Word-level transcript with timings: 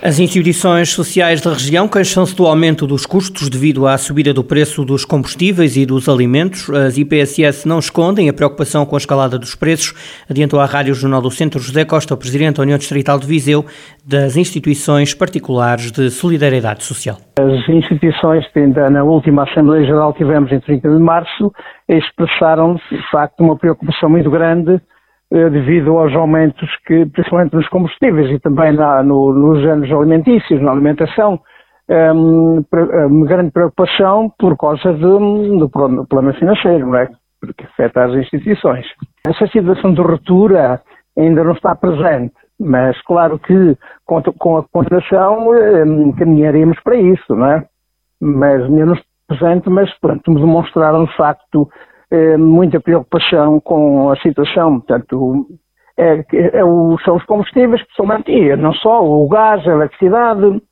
As 0.00 0.20
instituições 0.20 0.92
sociais 0.92 1.40
da 1.40 1.50
região 1.50 1.88
queixam-se 1.88 2.34
do 2.36 2.46
aumento 2.46 2.86
dos 2.86 3.04
custos 3.04 3.48
devido 3.48 3.84
à 3.84 3.98
subida 3.98 4.32
do 4.32 4.44
preço 4.44 4.84
dos 4.84 5.04
combustíveis 5.04 5.76
e 5.76 5.84
dos 5.84 6.08
alimentos. 6.08 6.70
As 6.70 6.96
IPSS 6.96 7.66
não 7.66 7.80
escondem 7.80 8.28
a 8.28 8.32
preocupação 8.32 8.86
com 8.86 8.94
a 8.94 8.98
escalada 8.98 9.36
dos 9.36 9.56
preços. 9.56 10.22
Adiantou 10.30 10.60
à 10.60 10.66
Rádio 10.66 10.94
Jornal 10.94 11.20
do 11.20 11.32
Centro 11.32 11.58
José 11.58 11.84
Costa, 11.84 12.14
o 12.14 12.16
Presidente 12.16 12.58
da 12.58 12.62
União 12.62 12.78
Distrital 12.78 13.18
de 13.18 13.26
Viseu, 13.26 13.66
das 14.06 14.36
instituições 14.36 15.14
particulares 15.14 15.90
de 15.90 16.10
solidariedade 16.10 16.84
social. 16.84 17.16
As 17.36 17.68
instituições, 17.68 18.44
na 18.92 19.02
última 19.02 19.50
Assembleia 19.50 19.84
Geral 19.84 20.12
que 20.12 20.20
tivemos 20.20 20.52
em 20.52 20.60
30 20.60 20.90
de 20.90 21.02
março, 21.02 21.52
expressaram, 21.88 22.74
de 22.74 23.10
facto, 23.10 23.40
uma 23.40 23.56
preocupação 23.56 24.08
muito 24.08 24.30
grande 24.30 24.80
devido 25.30 25.98
aos 25.98 26.14
aumentos 26.14 26.68
que, 26.86 27.04
principalmente 27.06 27.54
nos 27.54 27.68
combustíveis 27.68 28.30
e 28.30 28.38
também 28.40 28.72
na, 28.72 29.02
no, 29.02 29.32
nos 29.32 29.64
anos 29.66 29.90
alimentícios, 29.92 30.60
na 30.62 30.72
alimentação, 30.72 31.40
um, 31.88 32.64
uma 33.06 33.26
grande 33.26 33.50
preocupação 33.50 34.32
por 34.38 34.56
causa 34.56 34.92
de, 34.92 35.00
do 35.58 35.68
problema 35.68 36.32
financeiro, 36.34 36.86
não 36.86 36.96
é? 36.96 37.08
Porque 37.40 37.64
afeta 37.64 38.04
as 38.04 38.14
instituições. 38.14 38.86
Essa 39.26 39.46
situação 39.48 39.94
de 39.94 40.00
ruptura 40.00 40.80
ainda 41.16 41.44
não 41.44 41.52
está 41.52 41.74
presente, 41.74 42.34
mas 42.58 43.00
claro 43.02 43.38
que 43.38 43.76
com, 44.04 44.22
com 44.22 44.58
a 44.58 44.64
condenação 44.64 45.50
um, 45.50 46.12
caminharemos 46.12 46.78
para 46.82 46.96
isso, 46.96 47.34
não 47.34 47.46
é? 47.46 47.64
Mas 48.20 48.68
menos 48.68 49.00
presente, 49.26 49.68
mas 49.68 49.92
pronto, 50.00 50.34
demonstraram 50.34 51.04
de 51.04 51.16
facto 51.16 51.68
eh, 52.10 52.36
muita 52.36 52.80
preocupação 52.80 53.60
com 53.60 54.10
a 54.10 54.16
situação. 54.16 54.80
Portanto, 54.80 55.46
é, 55.96 56.24
é, 56.32 56.60
são 57.04 57.16
os 57.16 57.24
combustíveis 57.24 57.82
que 57.82 57.94
são 57.94 58.06
mantidos, 58.06 58.58
não 58.58 58.72
só 58.72 59.04
o 59.04 59.28
gás, 59.28 59.66
a 59.66 59.72
eletricidade, 59.72 60.62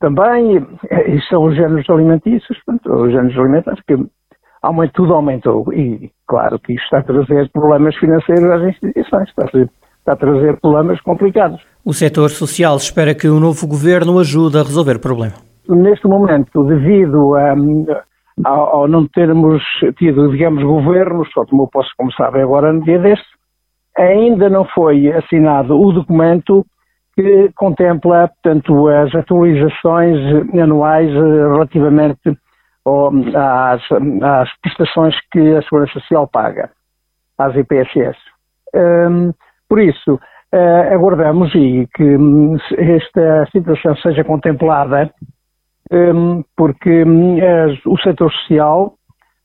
também, 0.00 0.56
e, 0.56 1.16
e 1.16 1.22
são 1.28 1.44
os 1.44 1.54
géneros 1.54 1.88
alimentícios, 1.88 2.58
portanto, 2.64 2.92
os 2.92 3.12
géneros 3.12 3.38
alimentícios 3.38 3.80
que 3.86 3.94
aumentou, 4.62 4.94
tudo 4.94 5.14
aumentou. 5.14 5.72
E 5.72 6.10
claro 6.26 6.58
que 6.58 6.72
isto 6.72 6.84
está 6.84 6.98
a 6.98 7.02
trazer 7.02 7.50
problemas 7.50 7.94
financeiros 7.96 8.50
às 8.50 8.62
instituições, 8.62 9.28
está 9.28 9.44
a 9.44 9.48
trazer, 9.48 9.70
está 9.98 10.12
a 10.12 10.16
trazer 10.16 10.60
problemas 10.60 11.00
complicados. 11.02 11.60
O 11.84 11.92
setor 11.92 12.30
social 12.30 12.76
espera 12.76 13.14
que 13.14 13.28
o 13.28 13.38
novo 13.38 13.66
governo 13.66 14.18
ajude 14.18 14.58
a 14.58 14.62
resolver 14.62 14.96
o 14.96 15.00
problema. 15.00 15.34
Neste 15.68 16.06
momento, 16.08 16.64
devido 16.64 17.36
a, 17.36 17.54
ao, 18.44 18.76
ao, 18.76 18.88
não 18.88 19.06
termos 19.08 19.62
tido, 19.98 20.30
digamos, 20.30 20.62
governos, 20.62 21.30
só 21.32 21.44
como 21.44 21.64
eu 21.64 21.68
posso, 21.68 21.90
sabem 22.16 22.42
agora 22.42 22.72
no 22.72 22.82
dia 22.82 22.98
deste, 22.98 23.26
ainda 23.96 24.48
não 24.48 24.64
foi 24.64 25.12
assinado 25.12 25.78
o 25.78 25.92
documento 25.92 26.64
que 27.14 27.50
contempla, 27.54 28.28
portanto, 28.28 28.88
as 28.88 29.14
atualizações 29.14 30.18
anuais 30.54 31.12
relativamente 31.12 32.38
às, 33.34 33.82
às 34.22 34.48
prestações 34.60 35.14
que 35.30 35.54
a 35.54 35.62
Segurança 35.62 35.92
Social 36.00 36.26
paga, 36.26 36.70
às 37.38 37.54
IPSS. 37.54 38.18
Um, 38.74 39.32
por 39.68 39.78
isso, 39.78 40.14
uh, 40.14 40.94
aguardamos 40.94 41.54
e 41.54 41.86
que 41.94 42.16
hum, 42.16 42.56
esta 42.78 43.46
situação 43.52 43.94
seja 43.96 44.24
contemplada 44.24 45.10
porque 46.56 47.04
hum, 47.04 47.38
o 47.86 47.98
setor 47.98 48.30
social 48.32 48.94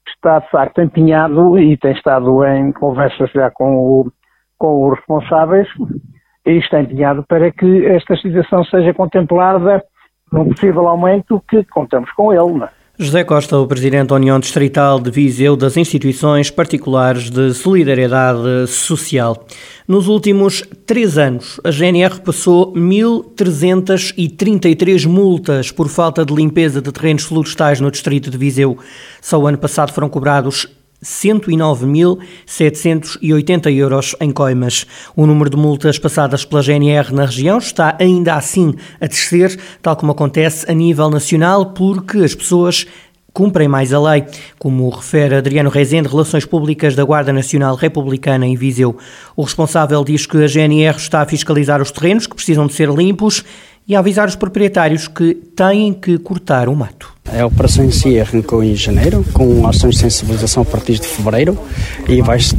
está 0.08 0.40
de 0.40 0.50
facto 0.50 0.82
empenhado 0.82 1.60
e 1.60 1.78
tem 1.78 1.92
estado 1.92 2.46
em 2.46 2.72
conversas 2.72 3.30
já 3.32 3.52
com, 3.52 3.76
o, 3.78 4.12
com 4.58 4.88
os 4.90 4.98
responsáveis 4.98 5.68
e 6.46 6.58
está 6.58 6.80
empenhado 6.82 7.24
para 7.28 7.52
que 7.52 7.86
esta 7.86 8.16
situação 8.16 8.64
seja 8.66 8.94
contemplada 8.94 9.84
num 10.32 10.50
possível 10.50 10.88
aumento 10.88 11.44
que 11.50 11.64
contamos 11.66 12.12
com 12.12 12.32
ele. 12.32 12.60
Não 12.60 12.66
é? 12.66 12.77
José 13.00 13.24
Costa, 13.24 13.60
o 13.60 13.68
Presidente 13.68 14.08
da 14.08 14.16
União 14.16 14.40
Distrital 14.40 15.00
de 15.00 15.12
Viseu 15.12 15.56
das 15.56 15.78
Instituições 15.78 16.50
Particulares 16.50 17.30
de 17.30 17.54
Solidariedade 17.54 18.66
Social. 18.66 19.46
Nos 19.88 20.08
últimos 20.08 20.64
três 20.84 21.16
anos, 21.16 21.62
a 21.64 21.70
GNR 21.70 22.22
passou 22.22 22.74
1.333 22.74 25.06
multas 25.06 25.70
por 25.70 25.90
falta 25.90 26.26
de 26.26 26.34
limpeza 26.34 26.82
de 26.82 26.92
terrenos 26.92 27.26
florestais 27.26 27.80
no 27.80 27.92
Distrito 27.92 28.32
de 28.32 28.38
Viseu. 28.38 28.80
Só 29.22 29.38
o 29.38 29.46
ano 29.46 29.60
passado 29.60 29.94
foram 29.94 30.10
cobrados 30.10 30.68
109.780 31.04 33.76
euros 33.76 34.16
em 34.20 34.32
coimas. 34.32 34.86
O 35.16 35.26
número 35.26 35.50
de 35.50 35.58
multas 35.58 35.98
passadas 36.00 36.46
pela 36.46 36.62
GNR 36.62 37.14
na 37.14 37.26
região 37.26 37.58
está 37.58 37.98
ainda 38.00 38.36
assim 38.36 38.76
a 39.00 39.08
descer, 39.08 39.58
tal 39.82 39.96
como 39.96 40.12
acontece 40.12 40.70
a 40.70 40.74
nível 40.74 41.10
nacional, 41.10 41.68
porque 41.68 42.18
as 42.20 42.36
pessoas 42.36 42.86
cumprem 43.38 43.68
mais 43.68 43.94
a 43.94 44.00
lei, 44.00 44.26
como 44.58 44.90
refere 44.90 45.36
Adriano 45.36 45.70
Rezende, 45.70 46.10
Relações 46.10 46.44
Públicas 46.44 46.96
da 46.96 47.04
Guarda 47.04 47.32
Nacional 47.32 47.76
Republicana 47.76 48.48
em 48.48 48.56
Viseu. 48.56 48.98
O 49.36 49.44
responsável 49.44 50.04
diz 50.04 50.26
que 50.26 50.44
a 50.44 50.48
GNR 50.48 50.98
está 50.98 51.22
a 51.22 51.26
fiscalizar 51.28 51.80
os 51.80 51.92
terrenos 51.92 52.26
que 52.26 52.34
precisam 52.34 52.66
de 52.66 52.74
ser 52.74 52.90
limpos 52.90 53.46
e 53.88 53.96
a 53.96 54.00
avisar 54.00 54.28
os 54.28 54.36
proprietários 54.36 55.08
que 55.08 55.36
têm 55.36 55.94
que 55.94 56.18
cortar 56.18 56.68
o 56.68 56.76
mato. 56.76 57.14
A 57.28 57.46
operação 57.46 57.84
em 57.84 57.92
si 57.92 58.20
arrancou 58.20 58.64
em 58.64 58.76
janeiro, 58.76 59.26
com 59.34 59.68
ações 59.68 59.96
de 59.96 60.02
sensibilização 60.02 60.64
a 60.64 60.66
partir 60.66 61.00
de 61.00 61.08
fevereiro 61.08 61.58
e 62.08 62.22
vai-se 62.22 62.56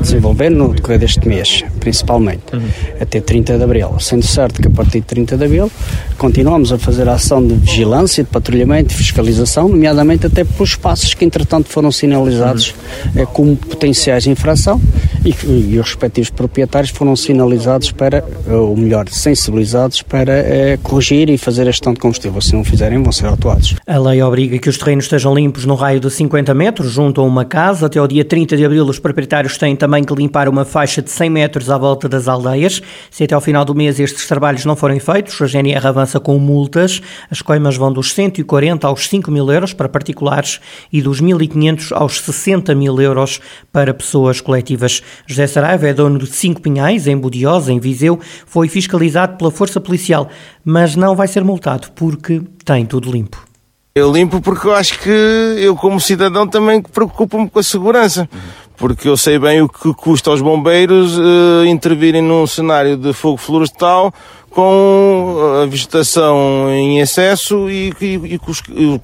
desenvolver 0.00 0.50
no 0.50 0.74
decorrer 0.74 0.98
deste 0.98 1.26
mês, 1.26 1.64
principalmente, 1.80 2.54
uhum. 2.54 2.62
até 3.00 3.20
30 3.20 3.56
de 3.56 3.64
abril. 3.64 3.98
Sendo 4.00 4.24
certo 4.24 4.60
que 4.60 4.68
a 4.68 4.70
partir 4.70 5.00
de 5.00 5.06
30 5.06 5.36
de 5.36 5.44
abril 5.44 5.70
continuamos 6.18 6.72
a 6.72 6.78
fazer 6.78 7.08
a 7.08 7.14
ação 7.14 7.46
de 7.46 7.54
vigilância, 7.54 8.22
de 8.22 8.30
patrulhamento, 8.30 8.90
de 8.90 8.94
fiscalização, 8.94 9.68
nomeadamente 9.68 10.26
até 10.26 10.44
pelos 10.44 10.70
espaços 10.70 11.14
que 11.14 11.24
entretanto 11.24 11.68
foram 11.68 11.90
sinalizados 11.90 12.74
uhum. 13.14 13.22
eh, 13.22 13.26
como 13.26 13.56
potenciais 13.56 14.24
de 14.24 14.30
infração 14.30 14.80
e, 15.24 15.34
e, 15.46 15.78
os 15.78 15.88
respectivos 15.88 16.30
proprietários 16.30 16.90
foram 16.90 17.16
sinalizados 17.16 17.90
para, 17.90 18.24
ou 18.48 18.76
melhor, 18.76 19.08
sensibilizados 19.08 20.02
para 20.02 20.32
eh, 20.32 20.78
corrigir 20.82 21.30
e 21.30 21.38
fazer 21.38 21.62
a 21.62 21.66
gestão 21.66 21.94
de 21.94 22.00
combustível. 22.00 22.40
Se 22.40 22.52
não 22.52 22.62
fizerem, 22.62 23.02
vão 23.02 23.12
ser 23.12 23.26
autuados. 23.26 23.74
A 23.94 23.98
lei 24.00 24.20
obriga 24.20 24.58
que 24.58 24.68
os 24.68 24.76
terrenos 24.76 25.04
estejam 25.04 25.32
limpos 25.32 25.64
no 25.64 25.76
raio 25.76 26.00
de 26.00 26.10
50 26.10 26.52
metros, 26.52 26.90
junto 26.90 27.20
a 27.20 27.24
uma 27.24 27.44
casa. 27.44 27.86
Até 27.86 28.00
ao 28.00 28.08
dia 28.08 28.24
30 28.24 28.56
de 28.56 28.64
abril, 28.64 28.84
os 28.86 28.98
proprietários 28.98 29.56
têm 29.56 29.76
também 29.76 30.02
que 30.02 30.12
limpar 30.12 30.48
uma 30.48 30.64
faixa 30.64 31.00
de 31.00 31.12
100 31.12 31.30
metros 31.30 31.70
à 31.70 31.78
volta 31.78 32.08
das 32.08 32.26
aldeias. 32.26 32.82
Se 33.08 33.22
até 33.22 33.36
ao 33.36 33.40
final 33.40 33.64
do 33.64 33.72
mês 33.72 34.00
estes 34.00 34.26
trabalhos 34.26 34.64
não 34.64 34.74
forem 34.74 34.98
feitos, 34.98 35.40
a 35.40 35.46
GNR 35.46 35.86
avança 35.86 36.18
com 36.18 36.36
multas. 36.40 37.00
As 37.30 37.40
coimas 37.40 37.76
vão 37.76 37.92
dos 37.92 38.12
140 38.12 38.84
aos 38.84 39.08
5 39.08 39.30
mil 39.30 39.48
euros 39.48 39.72
para 39.72 39.88
particulares 39.88 40.58
e 40.92 41.00
dos 41.00 41.22
1.500 41.22 41.92
aos 41.92 42.20
60 42.20 42.74
mil 42.74 43.00
euros 43.00 43.40
para 43.72 43.94
pessoas 43.94 44.40
coletivas. 44.40 45.04
José 45.24 45.46
Saraiva 45.46 45.86
é 45.86 45.94
dono 45.94 46.18
de 46.18 46.26
cinco 46.26 46.60
pinhais, 46.60 47.06
em 47.06 47.16
Budiosa, 47.16 47.72
em 47.72 47.78
Viseu. 47.78 48.18
Foi 48.44 48.66
fiscalizado 48.66 49.36
pela 49.36 49.52
Força 49.52 49.80
Policial, 49.80 50.28
mas 50.64 50.96
não 50.96 51.14
vai 51.14 51.28
ser 51.28 51.44
multado 51.44 51.92
porque 51.94 52.42
tem 52.64 52.84
tudo 52.84 53.08
limpo. 53.12 53.53
Eu 53.96 54.10
limpo 54.10 54.40
porque 54.40 54.66
eu 54.66 54.74
acho 54.74 54.98
que 54.98 55.08
eu, 55.08 55.76
como 55.76 56.00
cidadão, 56.00 56.48
também 56.48 56.82
preocupo-me 56.82 57.48
com 57.48 57.60
a 57.60 57.62
segurança. 57.62 58.28
Porque 58.76 59.08
eu 59.08 59.16
sei 59.16 59.38
bem 59.38 59.62
o 59.62 59.68
que 59.68 59.94
custa 59.94 60.30
aos 60.30 60.40
bombeiros 60.40 61.16
uh, 61.16 61.64
intervirem 61.64 62.20
num 62.20 62.44
cenário 62.44 62.96
de 62.96 63.12
fogo 63.12 63.36
florestal 63.36 64.12
com 64.50 65.36
a 65.62 65.66
vegetação 65.66 66.68
em 66.70 66.98
excesso 66.98 67.70
e, 67.70 67.92
e, 68.00 68.34
e 68.34 68.38
com, 68.38 68.50
os, 68.50 68.60
com, 68.60 68.98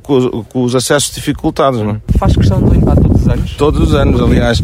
com, 0.00 0.44
com, 0.44 0.62
os, 0.62 0.74
acessos 0.74 1.14
dificultados. 1.14 1.80
Não? 1.80 1.92
É? 1.92 2.18
Faz 2.18 2.34
questão 2.34 2.62
de 2.62 2.70
limpar 2.70 2.96
todos 2.96 3.20
os 3.20 3.28
anos? 3.28 3.54
Todos 3.56 3.80
os 3.80 3.94
anos, 3.94 4.20
aliás, 4.22 4.62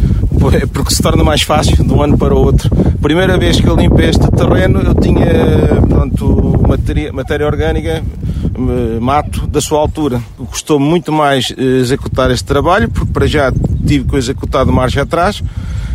porque 0.72 0.94
se 0.94 1.02
torna 1.02 1.22
mais 1.22 1.42
fácil 1.42 1.84
de 1.84 1.92
um 1.92 2.02
ano 2.02 2.16
para 2.16 2.34
o 2.34 2.38
outro. 2.38 2.70
Primeira 3.00 3.36
vez 3.38 3.60
que 3.60 3.66
eu 3.66 3.76
limpei 3.76 4.10
este 4.10 4.30
terreno, 4.30 4.80
eu 4.80 4.94
tinha 4.94 5.26
pronto, 5.88 6.62
matéria, 6.66 7.12
matéria 7.12 7.46
orgânica 7.46 8.02
eh, 8.58 9.00
mato 9.00 9.46
da 9.46 9.60
sua 9.60 9.78
altura. 9.78 10.20
Custou 10.36 10.80
muito 10.80 11.12
mais 11.12 11.52
eh, 11.56 11.62
executar 11.80 12.30
este 12.30 12.44
trabalho, 12.44 12.88
porque 12.88 13.12
para 13.12 13.26
já 13.26 13.52
tive 13.86 14.04
que 14.08 14.16
executar 14.16 14.64
de 14.64 14.72
marcha 14.72 15.02
atrás. 15.02 15.42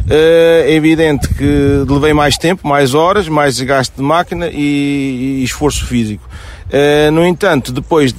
Eh, 0.09 0.65
é 0.67 0.73
evidente 0.73 1.27
que 1.27 1.83
levei 1.88 2.13
mais 2.13 2.38
tempo, 2.38 2.67
mais 2.67 2.94
horas, 2.94 3.27
mais 3.27 3.59
gasto 3.59 3.97
de 3.97 4.01
máquina 4.01 4.47
e 4.47 5.41
esforço 5.44 5.85
físico. 5.85 6.27
No 7.11 7.23
entanto, 7.23 7.71
depois 7.71 8.15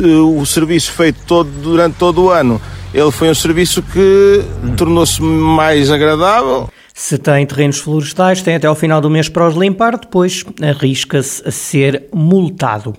o 0.00 0.44
serviço 0.44 0.90
feito 0.90 1.20
todo, 1.26 1.48
durante 1.62 1.94
todo 1.94 2.24
o 2.24 2.30
ano, 2.30 2.60
ele 2.94 3.10
foi 3.10 3.28
um 3.28 3.34
serviço 3.34 3.82
que 3.82 4.44
tornou-se 4.76 5.20
mais 5.20 5.90
agradável 5.90 6.70
se 6.96 7.18
tem 7.18 7.44
terrenos 7.44 7.80
florestais, 7.80 8.40
tem 8.40 8.54
até 8.54 8.68
ao 8.68 8.74
final 8.76 9.00
do 9.00 9.10
mês 9.10 9.28
para 9.28 9.48
os 9.48 9.56
limpar, 9.56 9.98
depois 9.98 10.44
arrisca-se 10.62 11.42
a 11.44 11.50
ser 11.50 12.04
multado. 12.14 12.94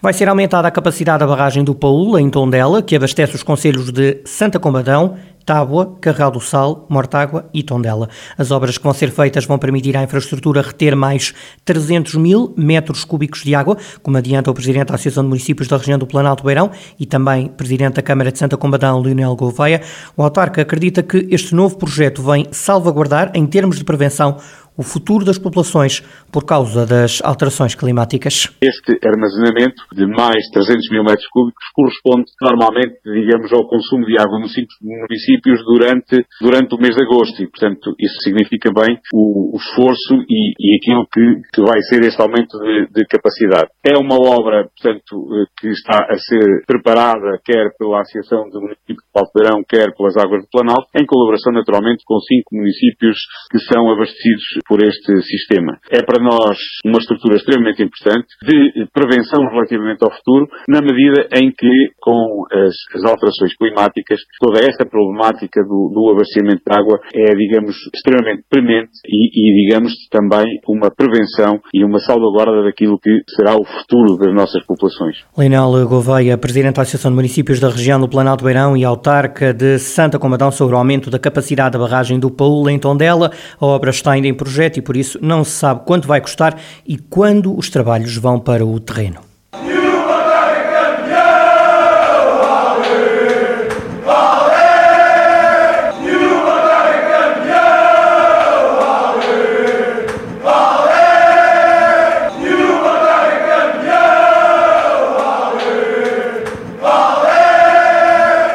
Vai 0.00 0.12
ser 0.12 0.28
aumentada 0.28 0.68
a 0.68 0.70
capacidade 0.70 1.18
da 1.18 1.26
barragem 1.26 1.64
do 1.64 1.74
Paúla, 1.74 2.20
em 2.20 2.30
Tondela, 2.30 2.80
que 2.80 2.94
abastece 2.94 3.34
os 3.34 3.42
conselhos 3.42 3.90
de 3.90 4.20
Santa 4.24 4.60
Combadão, 4.60 5.16
Tábua, 5.50 5.96
Carral 6.00 6.30
do 6.30 6.38
Sal, 6.38 6.86
Mortágua 6.88 7.50
e 7.52 7.64
Tondela. 7.64 8.08
As 8.38 8.52
obras 8.52 8.78
que 8.78 8.84
vão 8.84 8.94
ser 8.94 9.10
feitas 9.10 9.44
vão 9.44 9.58
permitir 9.58 9.96
à 9.96 10.02
infraestrutura 10.04 10.62
reter 10.62 10.94
mais 10.94 11.34
300 11.64 12.14
mil 12.14 12.54
metros 12.56 13.04
cúbicos 13.04 13.42
de 13.42 13.52
água, 13.52 13.76
como 14.00 14.16
adianta 14.16 14.48
o 14.48 14.54
Presidente 14.54 14.90
da 14.90 14.94
Associação 14.94 15.24
de 15.24 15.28
Municípios 15.28 15.66
da 15.66 15.76
região 15.76 15.98
do 15.98 16.06
Planalto 16.06 16.44
Beirão 16.44 16.70
e 17.00 17.04
também 17.04 17.48
Presidente 17.48 17.94
da 17.94 18.02
Câmara 18.02 18.30
de 18.30 18.38
Santa 18.38 18.56
Combadão, 18.56 19.00
Leonel 19.00 19.34
Gouveia. 19.34 19.82
O 20.16 20.22
autarca 20.22 20.62
acredita 20.62 21.02
que 21.02 21.26
este 21.32 21.52
novo 21.52 21.76
projeto 21.76 22.22
vem 22.22 22.46
salvaguardar, 22.52 23.32
em 23.34 23.44
termos 23.44 23.76
de 23.76 23.82
prevenção, 23.82 24.36
o 24.80 24.82
futuro 24.82 25.26
das 25.26 25.36
populações 25.36 26.00
por 26.32 26.46
causa 26.46 26.86
das 26.86 27.20
alterações 27.22 27.74
climáticas. 27.74 28.48
Este 28.64 28.96
armazenamento 29.04 29.84
de 29.92 30.06
mais 30.06 30.48
300 30.48 30.88
mil 30.90 31.04
metros 31.04 31.28
cúbicos 31.28 31.64
corresponde 31.74 32.32
normalmente, 32.40 32.96
digamos, 33.04 33.52
ao 33.52 33.68
consumo 33.68 34.06
de 34.06 34.16
água 34.18 34.40
nos 34.40 34.54
cinco 34.54 34.72
municípios 34.80 35.60
durante, 35.64 36.24
durante 36.40 36.74
o 36.74 36.78
mês 36.80 36.96
de 36.96 37.04
agosto 37.04 37.42
e, 37.42 37.46
portanto, 37.46 37.92
isso 38.00 38.16
significa 38.24 38.72
bem 38.72 38.96
o, 39.12 39.54
o 39.54 39.58
esforço 39.60 40.14
e, 40.24 40.54
e 40.56 40.78
aquilo 40.80 41.04
que, 41.12 41.42
que, 41.52 41.60
vai 41.60 41.82
ser 41.82 42.00
este 42.00 42.22
aumento 42.22 42.56
de, 42.56 42.88
de, 42.88 43.04
capacidade. 43.04 43.68
É 43.84 43.98
uma 43.98 44.16
obra, 44.16 44.64
portanto, 44.64 45.28
que 45.60 45.68
está 45.68 46.08
a 46.08 46.16
ser 46.16 46.64
preparada 46.66 47.36
quer 47.44 47.68
pela 47.76 48.00
Associação 48.00 48.48
do 48.48 48.62
Município 48.62 48.96
de 48.96 49.12
Palto 49.12 49.30
Beirão, 49.36 49.62
quer 49.68 49.92
pelas 49.94 50.16
Águas 50.16 50.40
do 50.40 50.48
Planalto, 50.50 50.88
em 50.96 51.04
colaboração 51.04 51.52
naturalmente 51.52 52.02
com 52.06 52.18
cinco 52.20 52.56
municípios 52.56 53.18
que 53.50 53.58
são 53.58 53.90
abastecidos 53.90 54.44
por 54.70 54.78
este 54.86 55.20
sistema. 55.22 55.82
É 55.90 56.00
para 56.00 56.22
nós 56.22 56.56
uma 56.86 56.98
estrutura 56.98 57.34
extremamente 57.34 57.82
importante 57.82 58.28
de 58.46 58.86
prevenção 58.94 59.42
relativamente 59.50 59.98
ao 60.04 60.14
futuro, 60.14 60.46
na 60.68 60.78
medida 60.80 61.26
em 61.34 61.50
que, 61.50 61.90
com 61.98 62.46
as, 62.52 62.74
as 62.94 63.02
alterações 63.02 63.50
climáticas, 63.58 64.20
toda 64.38 64.60
esta 64.60 64.86
problemática 64.86 65.60
do, 65.64 65.90
do, 65.92 66.12
abastecimento 66.14 66.62
de 66.64 66.70
água 66.70 67.00
é, 67.12 67.34
digamos, 67.34 67.74
extremamente 67.92 68.44
premente 68.48 68.92
e, 69.04 69.26
e, 69.34 69.66
digamos, 69.66 69.92
também 70.08 70.46
uma 70.68 70.88
prevenção 70.88 71.58
e 71.74 71.84
uma 71.84 71.98
salvaguarda 71.98 72.62
daquilo 72.62 72.96
que 73.00 73.10
será 73.34 73.56
o 73.56 73.64
futuro 73.64 74.18
das 74.18 74.32
nossas 74.32 74.64
populações. 74.64 75.16
Leinal 75.36 75.72
Gouveia, 75.88 76.38
Presidente 76.38 76.76
da 76.76 76.82
Associação 76.82 77.10
de 77.10 77.16
Municípios 77.16 77.58
da 77.58 77.68
região 77.68 77.98
do 77.98 78.08
Planalto 78.08 78.44
Beirão 78.44 78.76
e 78.76 78.84
autarca 78.84 79.52
de 79.52 79.80
Santa 79.80 80.16
Comadão 80.16 80.52
sobre 80.52 80.76
o 80.76 80.78
aumento 80.78 81.10
da 81.10 81.18
capacidade 81.18 81.72
da 81.72 81.78
barragem 81.80 82.20
do 82.20 82.30
Paúl 82.30 82.70
em 82.70 82.78
Tondela. 82.78 83.32
A 83.60 83.66
obra 83.66 83.90
está 83.90 84.12
ainda 84.12 84.28
em 84.28 84.34
projeto 84.34 84.49
projeto 84.50 84.78
e 84.78 84.82
por 84.82 84.96
isso 84.96 85.18
não 85.22 85.44
se 85.44 85.52
sabe 85.52 85.82
quanto 85.86 86.08
vai 86.08 86.20
custar 86.20 86.58
e 86.84 86.98
quando 86.98 87.56
os 87.56 87.70
trabalhos 87.70 88.16
vão 88.16 88.38
para 88.40 88.66
o 88.66 88.80
terreno. 88.80 89.30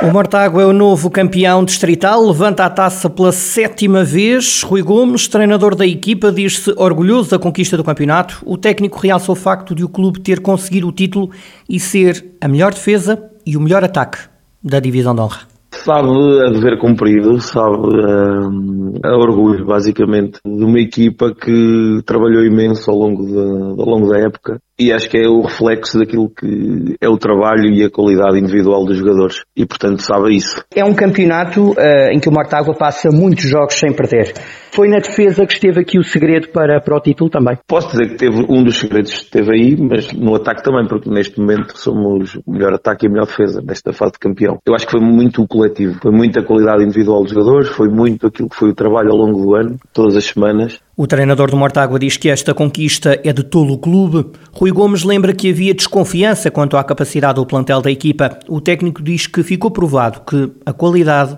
O 0.06 0.12
Mortágua 0.12 0.62
é 0.62 0.66
o 0.68 0.72
novo 0.72 1.10
campeão 1.10 1.66
distrital, 1.66 2.28
levanta 2.28 2.63
a 2.63 2.69
taça 2.69 3.10
pela 3.10 3.31
sétima 3.31 4.04
vez. 4.04 4.62
Rui 4.62 4.84
Gomes, 4.84 5.28
treinador 5.28 5.74
da 5.74 5.84
equipa, 5.84 6.31
diz-se 6.31 6.72
orgulhoso 6.78 7.31
da 7.31 7.40
conquista 7.40 7.75
do 7.75 7.84
campeonato. 7.84 8.44
O 8.46 8.56
técnico 8.56 9.00
realça 9.00 9.31
o 9.31 9.36
facto 9.36 9.74
de 9.74 9.84
o 9.84 9.90
clube 9.90 10.19
ter 10.19 10.42
conseguido 10.42 10.88
o 10.88 10.92
título 10.92 11.31
e 11.68 11.80
ser 11.80 12.24
a 12.40 12.48
melhor 12.48 12.72
defesa 12.72 13.19
e 13.44 13.57
o 13.57 13.60
melhor 13.60 13.84
ataque 13.84 14.19
da 14.63 14.80
divisão 14.80 15.16
de 15.16 15.22
honra. 15.22 15.55
Sabe 15.86 16.10
a 16.42 16.50
dever 16.50 16.80
cumprido, 16.80 17.40
sabe 17.40 17.78
a, 18.02 19.08
a 19.08 19.18
orgulho, 19.18 19.68
basicamente, 19.68 20.40
de 20.44 20.64
uma 20.64 20.80
equipa 20.80 21.32
que 21.32 22.02
trabalhou 22.04 22.44
imenso 22.44 22.90
ao 22.90 22.98
longo, 22.98 23.24
de, 23.24 23.38
ao 23.38 23.88
longo 23.88 24.10
da 24.10 24.18
época 24.18 24.60
e 24.78 24.92
acho 24.92 25.10
que 25.10 25.18
é 25.18 25.28
o 25.28 25.42
reflexo 25.42 25.98
daquilo 25.98 26.30
que 26.30 26.96
é 27.00 27.08
o 27.08 27.18
trabalho 27.18 27.74
e 27.74 27.84
a 27.84 27.90
qualidade 27.90 28.38
individual 28.38 28.84
dos 28.86 28.98
jogadores 28.98 29.44
e 29.56 29.66
portanto 29.66 30.02
sabe 30.02 30.36
isso. 30.36 30.64
É 30.76 30.84
um 30.84 30.94
campeonato 30.94 31.72
uh, 31.72 32.12
em 32.12 32.20
que 32.20 32.28
o 32.28 32.32
Mortágua 32.32 32.76
passa 32.76 33.10
muitos 33.10 33.46
jogos 33.46 33.76
sem 33.76 33.94
perder. 33.94 34.34
Foi 34.72 34.90
na 34.90 34.98
defesa 34.98 35.46
que 35.46 35.54
esteve 35.54 35.80
aqui 35.80 35.98
o 35.98 36.04
segredo 36.04 36.50
para, 36.50 36.82
para 36.82 36.98
o 36.98 37.00
título 37.00 37.30
também? 37.30 37.58
Posso 37.66 37.92
dizer 37.92 38.10
que 38.10 38.18
teve 38.18 38.46
um 38.50 38.62
dos 38.62 38.78
segredos 38.78 39.14
esteve 39.14 39.54
aí, 39.54 39.78
mas 39.78 40.12
no 40.12 40.36
ataque 40.36 40.62
também, 40.62 40.86
porque 40.86 41.10
neste 41.10 41.40
momento 41.40 41.78
somos 41.78 42.36
o 42.46 42.52
melhor 42.52 42.74
ataque 42.74 43.06
e 43.06 43.08
a 43.08 43.12
melhor 43.12 43.28
defesa 43.28 43.62
nesta 43.66 43.94
fase 43.94 44.14
de 44.14 44.20
campeão. 44.20 44.58
Eu 44.66 44.76
acho 44.76 44.86
que 44.86 44.92
foi 44.92 45.00
muito 45.00 45.42
o 45.42 45.48
coletivo, 45.48 45.75
foi 46.01 46.12
muita 46.12 46.42
qualidade 46.44 46.83
individual 46.83 47.24
dos 47.24 47.31
jogadores, 47.31 47.69
foi 47.69 47.89
muito 47.89 48.27
aquilo 48.27 48.50
que 48.50 48.56
foi 48.56 48.69
o 48.69 48.75
trabalho 48.75 49.12
ao 49.12 49.18
longo 49.18 49.42
do 49.42 49.56
ano, 49.56 49.77
todas 49.94 50.16
as 50.16 50.25
semanas. 50.25 50.80
O 50.95 51.06
treinador 51.06 51.51
do 51.51 51.57
Mortágua 51.57 52.00
diz 52.00 52.18
que 52.18 52.30
esta 52.30 52.54
conquista 52.54 53.19
é 53.24 53.33
de 53.33 53.44
todo 53.44 53.74
o 53.74 53.77
clube. 53.77 54.25
Rui 54.54 54.72
Gomes 54.72 55.04
lembra 55.04 55.33
que 55.33 55.50
havia 55.50 55.74
desconfiança 55.74 56.50
quanto 56.50 56.77
à 56.77 56.83
capacidade 56.83 57.36
do 57.36 57.45
plantel 57.45 57.81
da 57.81 57.92
equipa. 57.92 58.39
O 58.48 58.62
técnico 58.62 59.04
diz 59.04 59.27
que 59.27 59.44
ficou 59.44 59.72
provado 59.72 60.22
que 60.22 60.51
a 60.66 60.72
qualidade 60.72 61.38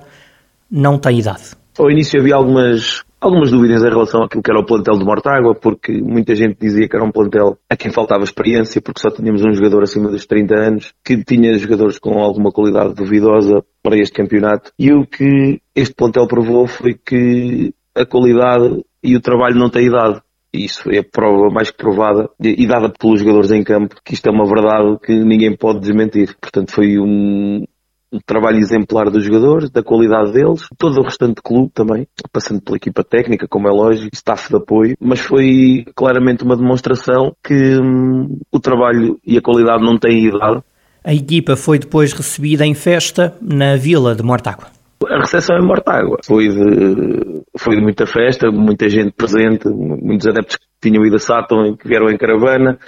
não 0.69 0.97
tem 0.97 1.19
idade. 1.19 1.55
Ao 1.77 1.89
início 1.89 2.19
havia 2.19 2.35
algumas, 2.35 3.03
algumas 3.19 3.51
dúvidas 3.51 3.83
em 3.83 3.89
relação 3.89 4.23
àquilo 4.23 4.43
que 4.43 4.51
era 4.51 4.59
o 4.59 4.65
plantel 4.65 4.97
do 4.97 5.05
Mortágua, 5.05 5.55
porque 5.55 5.91
muita 6.01 6.35
gente 6.35 6.57
dizia 6.59 6.87
que 6.87 6.95
era 6.95 7.05
um 7.05 7.11
plantel 7.11 7.57
a 7.69 7.75
quem 7.75 7.91
faltava 7.91 8.23
experiência, 8.23 8.81
porque 8.81 9.01
só 9.01 9.09
tínhamos 9.09 9.43
um 9.43 9.53
jogador 9.53 9.83
acima 9.83 10.09
dos 10.09 10.25
30 10.25 10.55
anos, 10.55 10.93
que 11.03 11.23
tinha 11.23 11.57
jogadores 11.57 11.97
com 11.99 12.19
alguma 12.19 12.51
qualidade 12.51 12.93
duvidosa 12.93 13.63
para 13.81 13.97
este 13.97 14.13
campeonato. 14.13 14.71
E 14.77 14.93
o 14.93 15.05
que 15.05 15.61
este 15.75 15.95
plantel 15.95 16.27
provou 16.27 16.67
foi 16.67 16.93
que 16.93 17.73
a 17.95 18.05
qualidade 18.05 18.83
e 19.03 19.15
o 19.15 19.21
trabalho 19.21 19.55
não 19.55 19.69
tem 19.69 19.87
idade 19.87 20.21
isso 20.53 20.89
é 20.89 21.03
prova 21.03 21.49
mais 21.53 21.69
que 21.69 21.77
provada 21.77 22.29
e 22.41 22.65
dada 22.65 22.89
pelos 22.89 23.19
jogadores 23.19 23.51
em 23.51 23.63
campo, 23.63 23.95
que 24.03 24.13
isto 24.13 24.27
é 24.27 24.31
uma 24.31 24.45
verdade 24.45 24.97
que 25.03 25.13
ninguém 25.13 25.55
pode 25.55 25.79
desmentir. 25.79 26.35
Portanto, 26.39 26.71
foi 26.71 26.97
um, 26.97 27.63
um 28.11 28.19
trabalho 28.25 28.57
exemplar 28.57 29.09
dos 29.09 29.23
jogadores, 29.23 29.69
da 29.69 29.83
qualidade 29.83 30.31
deles, 30.31 30.67
todo 30.77 30.99
o 30.99 31.03
restante 31.03 31.41
clube 31.41 31.71
também, 31.73 32.07
passando 32.31 32.61
pela 32.61 32.77
equipa 32.77 33.03
técnica, 33.03 33.47
como 33.47 33.67
é 33.67 33.71
lógico, 33.71 34.09
staff 34.13 34.49
de 34.49 34.55
apoio, 34.55 34.95
mas 34.99 35.19
foi 35.19 35.85
claramente 35.95 36.43
uma 36.43 36.55
demonstração 36.55 37.33
que 37.43 37.77
hum, 37.79 38.39
o 38.51 38.59
trabalho 38.59 39.19
e 39.25 39.37
a 39.37 39.41
qualidade 39.41 39.83
não 39.83 39.97
têm 39.97 40.25
idade. 40.25 40.61
A 41.03 41.13
equipa 41.13 41.55
foi 41.55 41.79
depois 41.79 42.13
recebida 42.13 42.65
em 42.65 42.73
festa 42.73 43.35
na 43.41 43.75
Vila 43.75 44.15
de 44.15 44.23
Mortágua. 44.23 44.67
A 45.05 45.19
recepção 45.19 45.57
em 45.57 45.65
Mortágua 45.65 46.17
foi 46.25 46.49
de, 46.49 47.43
foi 47.57 47.75
de 47.75 47.81
muita 47.81 48.05
festa, 48.05 48.49
muita 48.49 48.89
gente 48.89 49.11
presente, 49.11 49.69
muitos 49.69 50.27
adeptos 50.27 50.57
que 50.57 50.89
tinham 50.89 51.05
ido 51.05 51.15
a 51.15 51.19
Sátão 51.19 51.75
que 51.77 51.87
vieram 51.87 52.09
em 52.09 52.17
caravana. 52.17 52.79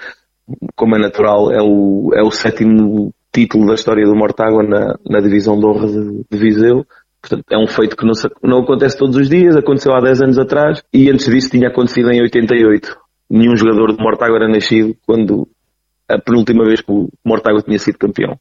Como 0.75 0.95
é 0.95 0.99
natural, 0.99 1.51
é 1.51 1.61
o, 1.61 2.11
é 2.15 2.23
o 2.23 2.31
sétimo 2.31 3.13
título 3.31 3.67
da 3.67 3.73
história 3.73 4.05
do 4.05 4.15
Mortágua 4.15 4.63
na, 4.63 4.95
na 5.07 5.19
divisão 5.19 5.59
de 5.59 5.65
honra 5.65 5.87
de, 5.87 6.25
de 6.29 6.37
Viseu. 6.37 6.85
Portanto, 7.21 7.43
é 7.51 7.57
um 7.57 7.67
feito 7.67 7.95
que 7.95 8.05
não, 8.05 8.13
não 8.43 8.63
acontece 8.63 8.97
todos 8.97 9.15
os 9.15 9.29
dias, 9.29 9.55
aconteceu 9.55 9.93
há 9.93 9.99
10 9.99 10.21
anos 10.21 10.39
atrás 10.39 10.81
e 10.93 11.09
antes 11.09 11.25
disso 11.25 11.49
tinha 11.49 11.67
acontecido 11.67 12.11
em 12.11 12.21
88. 12.21 12.97
Nenhum 13.29 13.55
jogador 13.55 13.93
de 13.93 14.01
Mortágua 14.01 14.37
era 14.37 14.47
nascido 14.47 14.95
quando 15.05 15.47
a 16.07 16.17
penúltima 16.17 16.65
vez 16.65 16.81
que 16.81 16.91
o 16.91 17.09
Mortágua 17.23 17.61
tinha 17.61 17.77
sido 17.77 17.97
campeão. 17.97 18.39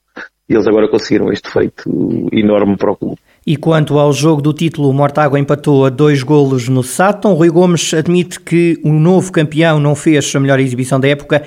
E 0.49 0.55
eles 0.55 0.67
agora 0.67 0.89
conseguiram 0.89 1.31
este 1.31 1.51
feito 1.51 1.91
enorme 2.33 2.77
para 2.79 2.93
o 2.93 2.97
clube. 2.97 3.19
E 3.47 3.57
quanto 3.57 3.99
ao 3.99 4.13
jogo 4.13 4.41
do 4.41 4.55
título, 4.55 4.89
o 4.89 4.95
Mortágua 4.95 5.39
empatou 5.39 5.85
a 5.85 5.91
dois 5.91 6.23
golos 6.23 6.69
no 6.69 6.83
Sátão. 6.83 7.35
Rui 7.35 7.51
Gomes 7.51 7.93
admite 7.93 8.41
que 8.41 8.81
o 8.83 8.93
novo 8.93 9.31
campeão 9.31 9.79
não 9.79 9.95
fez 9.95 10.35
a 10.35 10.41
melhor 10.41 10.59
exibição 10.59 10.99
da 10.99 11.09
época. 11.09 11.43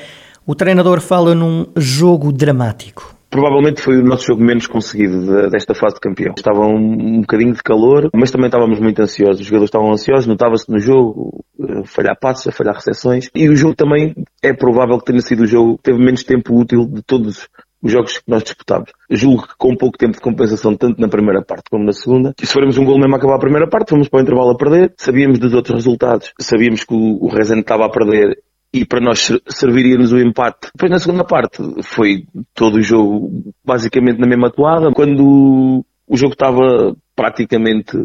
O 0.46 0.54
treinador 0.54 1.02
fala 1.02 1.34
num 1.34 1.66
jogo 1.76 2.32
dramático. 2.32 3.16
Provavelmente 3.32 3.82
foi 3.82 3.98
o 3.98 4.04
nosso 4.04 4.26
jogo 4.26 4.44
menos 4.44 4.68
conseguido 4.68 5.50
desta 5.50 5.74
fase 5.74 5.96
de 5.96 6.02
campeão. 6.02 6.34
Estava 6.38 6.68
um, 6.68 7.22
bocadinho 7.22 7.54
de 7.54 7.64
calor, 7.64 8.10
mas 8.14 8.30
também 8.30 8.48
estávamos 8.48 8.78
muito 8.82 9.02
ansiosos. 9.02 9.40
Os 9.40 9.46
jogadores 9.46 9.70
estavam 9.70 9.90
ansiosos, 9.90 10.28
notava-se 10.28 10.70
no 10.70 10.78
jogo, 10.80 11.42
eh, 11.62 11.84
falhar 11.86 12.20
passos, 12.20 12.50
a 12.50 12.52
falhar 12.52 12.76
recepções. 12.76 13.30
E 13.34 13.48
o 13.48 13.56
jogo 13.56 13.74
também 13.74 14.14
é 14.44 14.54
provável 14.54 14.98
que 15.00 15.06
tenha 15.06 15.22
sido 15.22 15.44
o 15.44 15.48
jogo 15.48 15.78
que 15.78 15.84
teve 15.84 15.98
menos 15.98 16.26
tempo 16.26 16.54
útil 16.54 16.86
de 16.86 17.02
todos 17.04 17.48
os 17.82 17.90
jogos 17.90 18.18
que 18.18 18.24
nós 18.28 18.44
disputámos. 18.44 18.92
Julgo 19.10 19.48
que 19.48 19.54
com 19.58 19.78
pouco 19.78 19.98
tempo 19.98 20.14
de 20.14 20.20
compensação, 20.20 20.76
tanto 20.76 21.00
na 21.00 21.08
primeira 21.08 21.42
parte 21.42 21.70
como 21.72 21.86
na 21.86 21.94
segunda, 21.94 22.34
e 22.42 22.46
se 22.46 22.52
formos 22.52 22.78
um 22.78 22.84
gol 22.84 23.00
mesmo 23.00 23.16
a 23.16 23.18
acabar 23.18 23.36
a 23.36 23.40
primeira 23.40 23.68
parte, 23.68 23.92
fomos 23.92 24.10
para 24.10 24.20
o 24.20 24.24
intervalo 24.24 24.52
a 24.52 24.58
perder, 24.58 24.94
sabíamos 24.98 25.40
dos 25.40 25.54
outros 25.54 25.76
resultados, 25.76 26.34
sabíamos 26.38 26.84
que 26.84 26.94
o 26.94 27.28
Rezende 27.30 27.62
estava 27.62 27.86
a 27.86 27.90
perder 27.90 28.38
e 28.74 28.86
para 28.86 29.02
nós 29.02 29.32
serviria-nos 29.48 30.12
o 30.12 30.20
empate. 30.20 30.70
Depois 30.74 30.92
na 30.92 31.00
segunda 31.00 31.24
parte 31.24 31.58
foi 31.84 32.26
todo 32.54 32.78
o 32.78 32.82
jogo 32.82 33.54
basicamente 33.66 34.20
na 34.20 34.28
mesma 34.28 34.50
toada. 34.50 34.92
Quando 34.94 35.86
o 36.08 36.18
jogo 36.18 36.34
estava 36.34 36.96
praticamente 37.16 37.98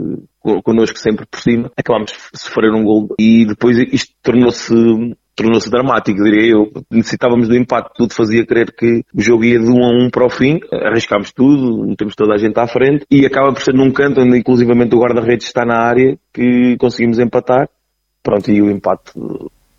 connosco 0.65 0.99
sempre 0.99 1.27
por 1.27 1.41
cima, 1.41 1.71
acabámos 1.77 2.13
de 2.13 2.41
sofrer 2.41 2.73
um 2.73 2.85
gol 2.85 3.09
e 3.19 3.47
depois 3.47 3.79
isto 3.93 4.15
tornou-se 4.23 4.75
tornou-se 5.37 5.69
dramático, 5.71 6.25
diria 6.25 6.53
eu. 6.53 6.73
Necessitávamos 6.91 7.47
do 7.47 7.55
empate, 7.55 7.91
tudo 7.95 8.15
fazia 8.15 8.47
crer 8.47 8.75
que 8.75 9.05
o 9.15 9.21
jogo 9.21 9.45
ia 9.45 9.59
de 9.59 9.71
um 9.71 9.85
a 9.85 9.89
um 9.89 10.09
para 10.11 10.25
o 10.25 10.31
fim, 10.31 10.59
arriscámos 10.73 11.31
tudo, 11.31 11.87
metemos 11.87 12.15
toda 12.15 12.35
a 12.35 12.39
gente 12.39 12.59
à 12.59 12.67
frente 12.67 13.05
e 13.11 13.27
acaba 13.27 13.53
por 13.53 13.61
ser 13.61 13.75
num 13.75 13.93
canto 13.93 14.23
onde 14.23 14.39
inclusivamente 14.39 14.97
o 14.97 14.99
guarda-redes 14.99 15.47
está 15.47 15.65
na 15.67 15.79
área 15.79 16.19
que 16.33 16.77
conseguimos 16.79 17.19
empatar. 17.19 17.69
Pronto, 18.23 18.51
e 18.51 18.63
o 18.63 18.71
empate 18.71 19.13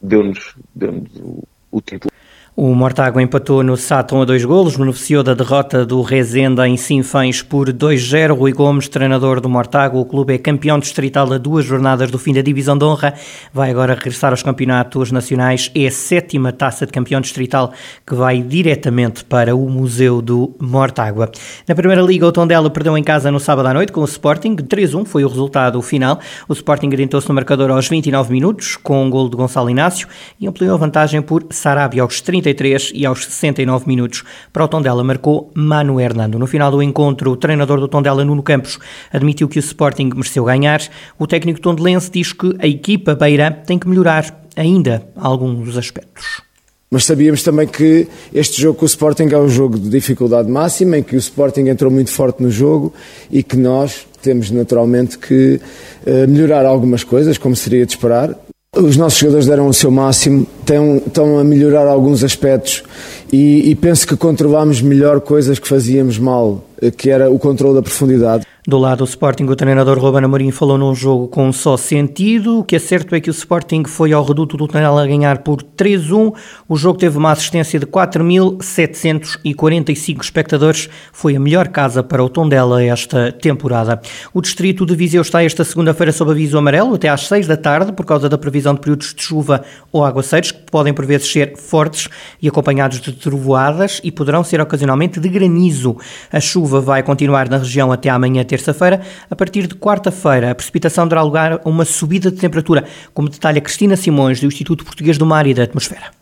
deu-nos 0.01 0.55
deu 0.75 1.03
o, 1.21 1.43
o 1.71 1.81
título. 1.81 2.11
O 2.59 2.73
Mortágua 2.73 3.21
empatou 3.21 3.61
no 3.61 3.77
Sátão 3.77 4.19
a 4.19 4.25
dois 4.25 4.43
golos, 4.43 4.75
beneficiou 4.75 5.21
da 5.21 5.35
derrota 5.35 5.85
do 5.85 6.01
Rezenda 6.01 6.67
em 6.67 6.75
Sinfãs 6.75 7.43
por 7.43 7.71
2-0. 7.71 8.35
Rui 8.35 8.51
Gomes, 8.51 8.87
treinador 8.89 9.39
do 9.39 9.47
Mortágua, 9.47 10.01
o 10.01 10.05
clube 10.05 10.33
é 10.33 10.39
campeão 10.39 10.79
distrital 10.79 11.31
a 11.31 11.37
duas 11.37 11.63
jornadas 11.63 12.09
do 12.09 12.17
fim 12.17 12.33
da 12.33 12.41
divisão 12.41 12.75
de 12.75 12.83
honra. 12.83 13.13
Vai 13.53 13.69
agora 13.69 13.93
regressar 13.93 14.31
aos 14.31 14.41
campeonatos 14.41 15.11
nacionais. 15.11 15.69
É 15.75 15.85
a 15.85 15.91
sétima 15.91 16.51
taça 16.51 16.87
de 16.87 16.91
campeão 16.91 17.21
distrital 17.21 17.71
que 18.03 18.15
vai 18.15 18.41
diretamente 18.41 19.23
para 19.23 19.55
o 19.55 19.69
Museu 19.69 20.19
do 20.19 20.55
Mortágua. 20.59 21.29
Na 21.67 21.75
Primeira 21.75 22.01
Liga, 22.01 22.25
o 22.25 22.31
Tondela 22.31 22.71
perdeu 22.71 22.97
em 22.97 23.03
casa 23.03 23.29
no 23.29 23.39
sábado 23.39 23.67
à 23.67 23.73
noite 23.75 23.91
com 23.91 24.01
o 24.01 24.05
Sporting. 24.05 24.55
3-1 24.55 25.05
foi 25.05 25.23
o 25.23 25.27
resultado 25.27 25.79
final. 25.83 26.19
O 26.49 26.53
Sporting 26.53 26.87
adiantou-se 26.91 27.29
no 27.29 27.35
marcador 27.35 27.69
aos 27.69 27.87
29 27.87 28.33
minutos 28.33 28.75
com 28.77 29.05
um 29.05 29.11
gol 29.11 29.29
de 29.29 29.37
Gonçalo 29.37 29.69
Inácio 29.69 30.07
e 30.39 30.47
ampliou 30.47 30.73
a 30.73 30.77
vantagem 30.79 31.21
por 31.21 31.45
Sarabia 31.51 32.01
aos 32.01 32.19
30 32.19 32.46
33 32.47 32.91
e 32.93 33.05
aos 33.05 33.25
69 33.25 33.87
minutos. 33.87 34.23
Para 34.53 34.63
o 34.63 34.67
Tondela 34.67 35.03
marcou 35.03 35.51
Mano 35.53 35.99
Hernando. 35.99 36.39
No 36.39 36.47
final 36.47 36.71
do 36.71 36.81
encontro, 36.81 37.31
o 37.31 37.37
treinador 37.37 37.79
do 37.79 37.87
Tondela, 37.87 38.23
Nuno 38.23 38.43
Campos, 38.43 38.79
admitiu 39.11 39.47
que 39.47 39.59
o 39.59 39.61
Sporting 39.61 40.11
mereceu 40.15 40.45
ganhar. 40.45 40.81
O 41.19 41.27
técnico 41.27 41.59
tondelense 41.59 42.09
diz 42.11 42.31
que 42.31 42.55
a 42.59 42.67
equipa 42.67 43.15
beira 43.15 43.51
tem 43.51 43.77
que 43.77 43.87
melhorar 43.87 44.45
ainda 44.55 45.07
alguns 45.15 45.77
aspectos. 45.77 46.41
Mas 46.89 47.03
sabíamos 47.03 47.43
também 47.43 47.67
que 47.67 48.07
este 48.33 48.61
jogo 48.61 48.79
com 48.79 48.85
o 48.85 48.87
Sporting 48.87 49.27
é 49.31 49.37
um 49.37 49.49
jogo 49.49 49.77
de 49.77 49.89
dificuldade 49.89 50.49
máxima, 50.49 50.97
em 50.97 51.03
que 51.03 51.17
o 51.17 51.19
Sporting 51.19 51.67
entrou 51.67 51.91
muito 51.91 52.11
forte 52.11 52.41
no 52.41 52.49
jogo 52.49 52.93
e 53.29 53.43
que 53.43 53.57
nós 53.57 54.07
temos 54.21 54.49
naturalmente 54.51 55.17
que 55.17 55.59
uh, 56.05 56.27
melhorar 56.29 56.65
algumas 56.65 57.03
coisas, 57.03 57.37
como 57.37 57.57
seria 57.57 57.85
de 57.85 57.91
esperar. 57.91 58.33
Os 58.77 58.95
nossos 58.95 59.17
jogadores 59.19 59.47
deram 59.47 59.67
o 59.67 59.73
seu 59.73 59.89
máximo, 59.89 60.45
estão, 60.59 61.39
a 61.39 61.43
melhorar 61.43 61.87
alguns 61.87 62.23
aspectos 62.23 62.83
e, 63.31 63.71
e 63.71 63.75
penso 63.75 64.07
que 64.07 64.15
controlámos 64.15 64.81
melhor 64.81 65.19
coisas 65.19 65.57
que 65.57 65.67
fazíamos 65.67 66.19
mal, 66.19 66.63
que 66.95 67.09
era 67.09 67.29
o 67.29 67.39
controle 67.39 67.75
da 67.75 67.81
profundidade. 67.81 68.45
Do 68.69 68.77
lado 68.77 68.97
do 68.97 69.05
Sporting, 69.05 69.45
o 69.45 69.55
treinador 69.55 69.97
Ruben 69.97 70.25
Amorim 70.25 70.51
falou 70.51 70.77
num 70.77 70.93
jogo 70.93 71.29
com 71.29 71.47
um 71.47 71.53
só 71.53 71.77
sentido. 71.77 72.59
O 72.59 72.65
que 72.65 72.75
é 72.75 72.79
certo 72.79 73.15
é 73.15 73.21
que 73.21 73.29
o 73.29 73.31
Sporting 73.31 73.85
foi 73.85 74.11
ao 74.11 74.25
reduto 74.25 74.57
do 74.57 74.67
Tondela 74.67 75.05
a 75.05 75.07
ganhar 75.07 75.37
por 75.37 75.63
3-1. 75.63 76.33
O 76.67 76.75
jogo 76.75 76.99
teve 76.99 77.17
uma 77.17 77.31
assistência 77.31 77.79
de 77.79 77.85
4.745 77.85 80.21
espectadores. 80.21 80.89
Foi 81.13 81.37
a 81.37 81.39
melhor 81.39 81.69
casa 81.69 82.03
para 82.03 82.21
o 82.21 82.27
Tondela 82.27 82.83
esta 82.83 83.31
temporada. 83.31 84.01
O 84.33 84.41
distrito 84.41 84.85
de 84.85 84.97
Viseu 84.97 85.21
está 85.21 85.41
esta 85.41 85.63
segunda-feira 85.63 86.11
sob 86.11 86.31
aviso 86.31 86.57
amarelo 86.57 86.95
até 86.95 87.07
às 87.07 87.25
6 87.25 87.47
da 87.47 87.55
tarde 87.55 87.93
por 87.93 88.05
causa 88.05 88.27
da 88.27 88.37
previsão 88.37 88.73
de 88.73 88.81
períodos 88.81 89.13
de 89.13 89.23
chuva 89.23 89.63
ou 89.93 90.03
aguaceiros 90.03 90.51
que 90.51 90.69
podem 90.69 90.93
por 90.93 91.05
vezes 91.05 91.31
ser 91.31 91.55
fortes 91.55 92.09
e 92.41 92.49
acompanhados 92.49 92.99
de 92.99 93.13
trovoadas 93.13 94.01
e 94.03 94.11
poderão 94.11 94.43
ser 94.43 94.59
ocasionalmente 94.59 95.21
de 95.21 95.29
granizo. 95.29 95.95
A 96.29 96.41
chuva 96.41 96.81
vai 96.81 97.01
continuar 97.01 97.47
na 97.47 97.59
região 97.59 97.93
até 97.93 98.09
amanhã 98.09 98.43
terça-feira. 98.57 99.01
A 99.29 99.35
partir 99.35 99.67
de 99.67 99.75
quarta-feira, 99.75 100.51
a 100.51 100.55
precipitação 100.55 101.07
dará 101.07 101.21
lugar 101.21 101.61
a 101.63 101.69
uma 101.69 101.85
subida 101.85 102.29
de 102.31 102.39
temperatura, 102.39 102.83
como 103.13 103.29
detalha 103.29 103.61
Cristina 103.61 103.95
Simões, 103.95 104.41
do 104.41 104.47
Instituto 104.47 104.83
Português 104.83 105.17
do 105.17 105.25
Mar 105.25 105.45
e 105.47 105.53
da 105.53 105.63
Atmosfera. 105.63 106.17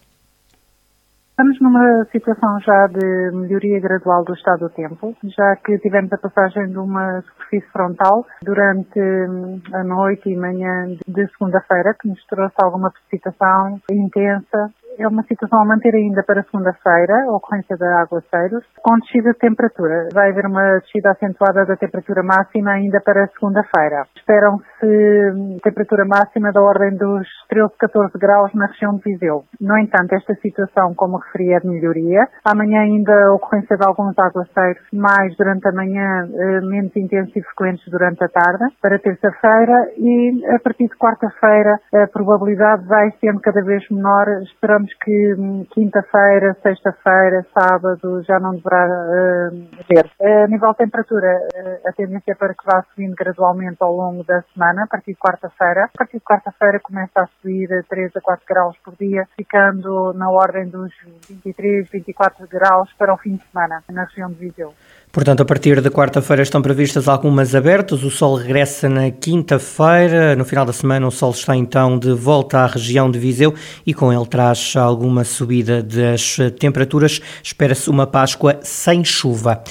Estamos 1.38 1.60
numa 1.60 2.06
situação 2.14 2.62
já 2.62 2.88
de 2.88 3.32
melhoria 3.36 3.78
gradual 3.82 4.24
do 4.24 4.34
estado 4.34 4.60
do 4.60 4.70
tempo, 4.70 5.14
já 5.38 5.58
que 5.58 5.78
tivemos 5.80 6.14
a 6.14 6.18
passagem 6.18 6.70
de 6.70 6.78
uma 6.78 7.22
superfície 7.24 7.68
frontal 7.74 8.26
durante 8.42 8.98
hum, 9.02 9.60
a 9.74 9.84
noite 9.84 10.30
e 10.30 10.38
manhã 10.38 10.96
de 11.06 11.28
segunda-feira, 11.34 11.94
que 12.00 12.08
nos 12.08 12.26
trouxe 12.28 12.56
alguma 12.58 12.90
precipitação 12.90 13.82
intensa 13.92 14.72
é 14.98 15.08
uma 15.08 15.24
situação 15.24 15.62
a 15.62 15.66
manter 15.66 15.94
ainda 15.94 16.24
para 16.24 16.44
segunda-feira, 16.44 17.32
ocorrência 17.32 17.76
de 17.76 17.84
aguaceiros, 17.84 18.64
com 18.82 18.98
descida 19.00 19.32
de 19.34 19.40
temperatura. 19.40 20.10
Vai 20.14 20.32
haver 20.32 20.46
uma 20.46 20.80
descida 20.80 21.12
acentuada 21.12 21.66
da 21.66 21.76
temperatura 21.76 22.24
máxima 22.24 22.72
ainda 22.72 23.00
para 23.02 23.28
segunda-feira. 23.28 24.06
Esperam-se 24.16 25.60
temperatura 25.64 26.06
máxima 26.06 26.52
da 26.52 26.62
ordem 26.62 26.98
dos 26.98 27.28
13, 27.50 27.74
14 27.80 28.18
graus 28.18 28.54
na 28.54 28.68
região 28.68 28.96
de 28.96 29.04
Viseu. 29.04 29.44
No 29.60 29.78
entanto, 29.78 30.14
esta 30.14 30.34
situação, 30.36 30.94
como 30.96 31.18
referi, 31.18 31.54
é 31.54 31.60
de 31.60 31.68
melhoria. 31.68 32.28
Amanhã 32.44 32.82
ainda 32.82 33.34
ocorrência 33.34 33.78
de 33.78 33.86
alguns 33.86 34.18
aguaceiros, 34.18 34.84
mais 34.94 35.36
durante 35.38 35.68
a 35.68 35.72
manhã, 35.72 36.28
eh, 36.34 36.62
menos 36.62 36.96
intensos 36.96 37.36
e 37.36 37.42
frequentes 37.42 37.86
durante 37.90 38.24
a 38.24 38.28
tarde, 38.28 38.66
para 38.82 39.00
terça-feira 39.00 39.92
e 39.98 40.44
a 40.56 40.60
partir 40.60 40.88
de 40.88 40.98
quarta-feira 40.98 41.80
a 41.94 42.08
probabilidade 42.08 42.86
vai 42.88 43.12
sendo 43.20 43.40
cada 43.40 43.62
vez 43.64 43.84
menor. 43.90 44.28
Esperamos 44.44 44.85
esperamos 44.86 44.94
que 45.04 45.34
hum, 45.38 45.66
quinta-feira, 45.72 46.56
sexta-feira, 46.62 47.46
sábado 47.54 48.24
já 48.24 48.40
não 48.40 48.56
deverá 48.56 48.88
uh, 48.88 49.68
haver. 49.80 50.12
A 50.22 50.48
nível 50.48 50.72
de 50.72 50.78
temperatura, 50.78 51.28
uh, 51.56 51.88
a 51.88 51.92
tendência 51.94 52.32
é 52.32 52.36
para 52.36 52.54
que 52.54 52.66
vá 52.66 52.84
subindo 52.92 53.16
gradualmente 53.16 53.78
ao 53.80 53.96
longo 53.96 54.24
da 54.24 54.44
semana, 54.54 54.84
a 54.84 54.88
partir 54.88 55.12
de 55.12 55.18
quarta-feira. 55.18 55.86
A 55.86 55.98
partir 55.98 56.18
de 56.18 56.24
quarta-feira 56.24 56.80
começa 56.80 57.22
a 57.22 57.28
subir 57.42 57.72
a 57.74 57.84
3 57.84 58.16
a 58.16 58.22
4 58.22 58.46
graus 58.48 58.78
por 58.84 58.96
dia, 58.96 59.28
ficando 59.36 60.14
na 60.14 60.30
ordem 60.30 60.68
dos 60.68 60.92
23, 61.28 61.90
24 61.90 62.48
graus 62.48 62.92
para 62.98 63.14
o 63.14 63.18
fim 63.18 63.36
de 63.36 63.44
semana 63.46 63.84
na 63.92 64.04
região 64.06 64.30
de 64.30 64.36
Viseu. 64.36 64.74
Portanto, 65.16 65.40
a 65.40 65.46
partir 65.46 65.80
de 65.80 65.90
quarta-feira 65.90 66.44
estão 66.44 66.62
previstas 66.62 67.08
algumas 67.08 67.56
abertas. 67.56 68.04
O 68.04 68.12
sol 68.12 68.36
regressa 68.36 68.90
na 68.90 69.10
quinta-feira. 69.10 70.36
No 70.36 70.44
final 70.44 70.66
da 70.66 70.74
semana, 70.74 71.08
o 71.08 71.10
sol 71.10 71.32
está 71.32 71.56
então 71.56 71.98
de 71.98 72.12
volta 72.12 72.58
à 72.58 72.68
região 72.68 73.10
de 73.10 73.18
Viseu 73.18 73.54
e 73.86 73.94
com 73.94 74.12
ele 74.12 74.26
traz 74.26 74.74
alguma 74.76 75.24
subida 75.24 75.82
das 75.82 76.36
temperaturas. 76.60 77.22
Espera-se 77.42 77.90
uma 77.90 78.06
Páscoa 78.06 78.60
sem 78.62 79.06
chuva 79.06 79.64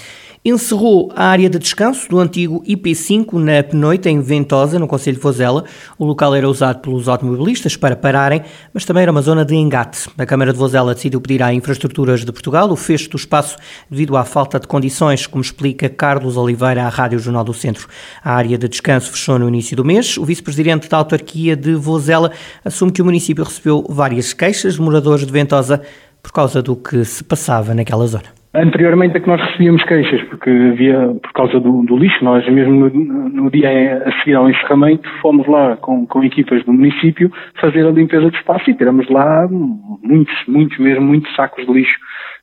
encerrou 0.45 1.11
a 1.17 1.25
área 1.25 1.49
de 1.49 1.59
descanso 1.59 2.07
do 2.07 2.21
antigo 2.21 2.63
IP5 2.69 3.33
na 3.33 3.63
Penoita, 3.63 4.11
em 4.11 4.21
Ventosa, 4.21 4.79
no 4.79 4.87
Conselho 4.87 5.17
de 5.17 5.23
Vozela. 5.23 5.65
O 5.99 6.05
local 6.05 6.35
era 6.35 6.47
usado 6.47 6.81
pelos 6.81 7.09
automobilistas 7.09 7.79
para 7.79 7.97
pararem, 7.97 8.43
mas 8.75 8.85
também 8.85 9.05
era 9.05 9.11
uma 9.11 9.23
zona 9.23 9.43
de 9.43 9.55
engate. 9.55 10.07
A 10.19 10.27
Câmara 10.27 10.53
de 10.53 10.59
Vozela 10.59 10.95
decidiu 10.95 11.19
pedir 11.19 11.43
à 11.43 11.55
Infraestruturas 11.55 12.27
de 12.27 12.31
Portugal 12.31 12.71
o 12.71 12.77
fecho 12.77 13.09
do 13.09 13.17
espaço 13.17 13.57
devido 13.91 14.19
à 14.19 14.25
falta 14.25 14.61
de 14.61 14.67
condições, 14.67 15.27
como 15.27 15.41
explica 15.41 15.89
Carlos 15.89 16.37
Oliveira 16.37 16.85
à 16.85 16.91
Rádio 16.91 17.19
Jornal 17.19 17.45
do 17.45 17.55
Centro. 17.55 17.89
A 18.23 18.35
área 18.35 18.59
de 18.59 18.69
descanso 18.69 19.13
fechou 19.13 19.39
no 19.39 19.49
início 19.49 19.75
do 19.75 19.85
mês. 19.85 20.19
O 20.19 20.27
vice-presidente 20.27 20.91
da 20.91 20.99
autarquia 20.99 21.57
de 21.57 21.75
Vozela 21.75 22.31
assume 22.63 22.93
que 22.93 23.01
o 23.01 23.05
município 23.07 23.45
recebeu 23.45 23.87
várias 23.89 24.35
queixas 24.35 24.75
de 24.75 24.83
moradores 24.83 25.25
de 25.25 25.33
Ventosa 25.33 25.81
por 26.23 26.33
causa 26.33 26.61
do 26.61 26.77
que 26.77 27.03
se 27.07 27.25
passava 27.25 27.75
naquela 27.75 28.07
zona. 28.07 28.44
Anteriormente 28.57 29.17
é 29.17 29.21
que 29.21 29.27
nós 29.27 29.41
recebíamos 29.41 29.83
queixas, 29.83 30.23
porque 30.29 30.49
havia, 30.49 31.09
por 31.21 31.33
causa 31.33 31.59
do, 31.59 31.83
do 31.83 31.97
lixo, 31.97 32.25
nós 32.25 32.49
mesmo 32.49 32.89
no, 32.89 33.29
no, 33.29 33.51
dia 33.51 34.01
a 34.07 34.13
seguir 34.21 34.35
ao 34.37 34.49
encerramento 34.49 35.09
fomos 35.21 35.45
lá 35.49 35.77
com, 35.77 36.07
com 36.07 36.23
equipas 36.23 36.65
do 36.65 36.73
município 36.73 37.33
fazer 37.61 37.85
a 37.85 37.91
limpeza 37.91 38.31
do 38.31 38.37
espaço 38.37 38.71
e 38.71 38.75
tiramos 38.75 39.11
lá 39.11 39.49
muitos, 39.49 40.35
muitos 40.47 40.79
mesmo, 40.79 41.05
muitos 41.05 41.35
sacos 41.35 41.67
de 41.67 41.73
lixo 41.73 41.99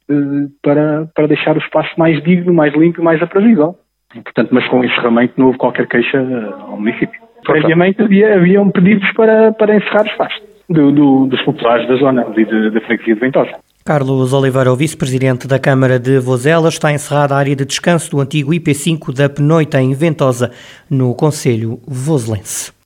eh, 0.10 0.50
para, 0.62 1.08
para 1.15 1.27
deixar 1.27 1.56
o 1.56 1.62
espaço 1.62 1.91
mais 1.98 2.22
digno, 2.24 2.53
mais 2.53 2.74
limpo 2.74 3.00
e 3.00 3.03
mais 3.03 3.22
aprazível. 3.22 3.75
Portanto, 4.13 4.50
mas 4.51 4.68
com 4.68 4.82
o 4.82 4.84
encerramento 4.84 5.36
não 5.38 5.48
houve 5.48 5.60
qualquer 5.60 5.88
queixa 5.88 6.18
eh, 6.18 6.53
ao 6.63 6.77
município. 6.77 7.22
Previamente 7.46 8.01
havia, 8.01 8.36
haviam 8.36 8.70
pedidos 8.70 9.10
para, 9.13 9.53
para 9.53 9.77
encerrar 9.77 10.03
o 10.03 10.08
espaço 10.08 10.41
do, 10.70 10.91
do, 10.91 11.27
dos 11.27 11.41
populares 11.44 11.88
da 11.88 11.96
zona 11.96 12.25
ali 12.25 12.44
da 12.70 12.82
freguesia 12.82 13.15
de 13.15 13.22
Ventosa. 13.22 13.70
Carlos 13.83 14.31
Oliveira, 14.31 14.71
o 14.71 14.75
vice-presidente 14.75 15.47
da 15.47 15.57
Câmara 15.57 16.00
de 16.00 16.19
Vozela, 16.19 16.69
está 16.69 16.93
encerrada 16.93 17.33
a 17.33 17.38
área 17.39 17.55
de 17.55 17.65
descanso 17.65 18.11
do 18.11 18.21
antigo 18.21 18.51
IP5 18.51 19.11
da 19.11 19.27
Penoita 19.27 19.81
em 19.81 19.93
Ventosa, 19.93 20.51
no 20.88 21.15
Conselho 21.15 21.79
Voselense. 21.88 22.80